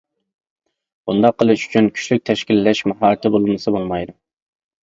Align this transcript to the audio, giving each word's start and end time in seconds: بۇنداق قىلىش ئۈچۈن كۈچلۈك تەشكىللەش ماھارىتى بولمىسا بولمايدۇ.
بۇنداق 1.11 1.35
قىلىش 1.43 1.65
ئۈچۈن 1.67 1.89
كۈچلۈك 1.99 2.23
تەشكىللەش 2.31 2.81
ماھارىتى 2.93 3.33
بولمىسا 3.37 3.75
بولمايدۇ. 3.77 4.19